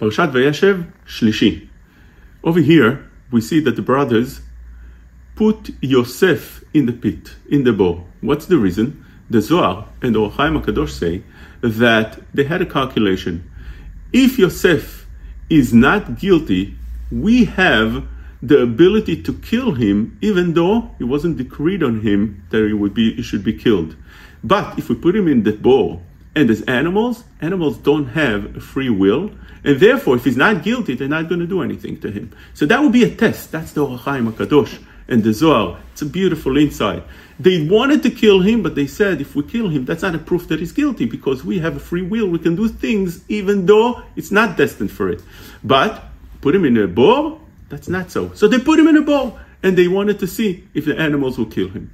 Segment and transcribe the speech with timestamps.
[0.00, 1.68] Parashat Vayeshev Shlishi.
[2.42, 4.40] Over here, we see that the brothers
[5.36, 8.06] put Yosef in the pit, in the bor.
[8.22, 9.04] What's the reason?
[9.28, 11.22] The Zohar and the Ohr HaChaim HaKadosh say
[11.60, 13.50] that they had a calculation.
[14.10, 15.06] If Yosef
[15.50, 16.76] is not guilty,
[17.12, 18.08] we have
[18.42, 22.94] the ability to kill him, even though it wasn't decreed on him that he would
[22.94, 23.96] be he should be killed.
[24.42, 26.00] But if we put him in the bor,
[26.34, 29.32] and as animals, animals don't have free will,
[29.64, 32.32] and therefore, if he's not guilty, they're not going to do anything to him.
[32.54, 33.52] So that would be a test.
[33.52, 35.80] That's the Ohr HaChaim HaKadosh and the Zohar.
[35.92, 37.02] It's a beautiful insight.
[37.38, 40.18] They wanted to kill him, but they said if we kill him, that's not a
[40.18, 42.28] proof that he's guilty because we have a free will.
[42.28, 45.22] We can do things even though it's not destined for it.
[45.64, 46.04] But
[46.40, 48.32] put him in a bor, that's not so.
[48.34, 51.38] So they put him in a bor and they wanted to see if the animals
[51.38, 51.90] will kill him.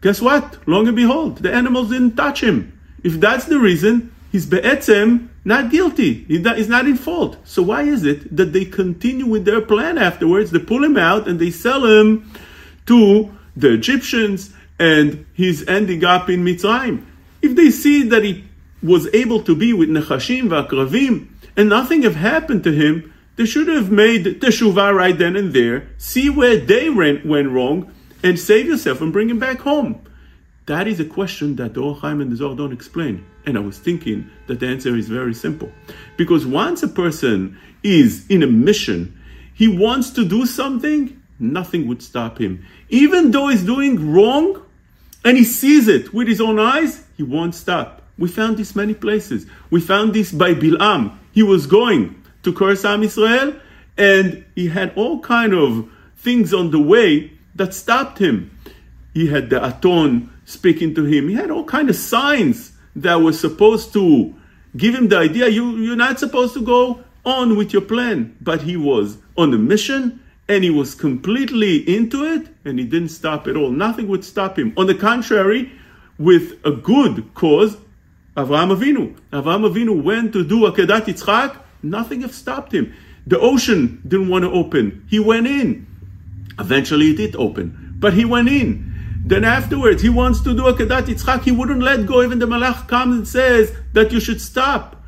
[0.00, 0.68] Guess what?
[0.68, 2.78] Long and behold, the animals didn't touch him.
[3.02, 6.24] If that's the reason, he's be'etzem not guilty.
[6.24, 7.36] He's not in fault.
[7.44, 10.52] So why is it that they continue with their plan afterwards?
[10.52, 12.30] They pull him out and they sell him
[12.86, 17.04] to the Egyptians and he's ending up in Mitzrayim.
[17.40, 18.44] If they see that he
[18.82, 23.66] was able to be with Nechashim v'Akravim and nothing have happened to him, they should
[23.68, 28.66] have made teshuvah right then and there, see where they went, went wrong, and save
[28.66, 30.00] yourself and bring him back home.
[30.66, 33.24] That is a question that the Ohr HaChaim and the Zohar don't explain.
[33.46, 35.72] And I was thinking that the answer is very simple.
[36.16, 39.18] Because once a person is in a mission,
[39.54, 42.64] he wants to do something, nothing would stop him.
[42.88, 44.64] Even though he's doing wrong
[45.24, 48.02] and he sees it with his own eyes, he won't stop.
[48.16, 49.46] We found this many places.
[49.70, 51.16] We found this by Bilam.
[51.32, 53.54] He was going to curse Am Israel
[53.98, 58.50] and he had all kind of things on the way that stopped him.
[59.14, 61.28] He had the Aton speaking to him.
[61.28, 64.34] He had all kind of signs that were supposed to
[64.76, 68.36] give him the idea you, you're not supposed to go on with your plan.
[68.40, 73.10] But he was on a mission and he was completely into it and he didn't
[73.10, 73.70] stop at all.
[73.70, 74.72] Nothing would stop him.
[74.76, 75.72] On the contrary,
[76.18, 77.76] with a good cause,
[78.36, 79.14] Avraham Avinu.
[79.32, 82.94] Avraham Avinu went to do Akedat Yitzchak, nothing have stopped him.
[83.26, 85.06] The ocean didn't want to open.
[85.08, 85.86] He went in.
[86.58, 88.91] Eventually it did open, but he went in.
[89.24, 91.42] Then afterwards, he wants to do Akedat Yitzchak.
[91.42, 92.22] He wouldn't let go.
[92.22, 95.02] Even the Malach comes and says that you should stop.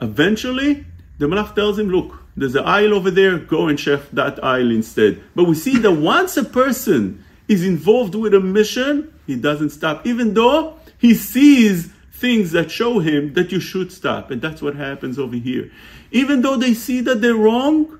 [0.00, 0.86] Eventually,
[1.18, 3.38] the Malach tells him, look, there's an ayil over there.
[3.38, 5.20] Go and check that ayil instead.
[5.34, 10.06] But we see that once a person is involved with a mission, he doesn't stop,
[10.06, 14.30] even though he sees things that show him that you should stop.
[14.30, 15.70] And that's what happens over here.
[16.12, 17.98] Even though they see that they're wrong,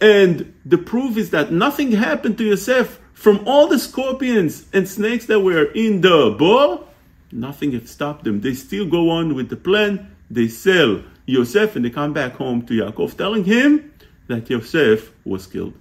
[0.00, 5.26] and the proof is that nothing happened to Yosef from all the scorpions and snakes
[5.26, 6.86] that were in the bor,
[7.32, 8.40] nothing had stopped them.
[8.40, 10.14] They still go on with the plan.
[10.30, 13.92] They sell Yosef and they come back home to Yaakov, telling him
[14.28, 15.74] that Yosef was killed.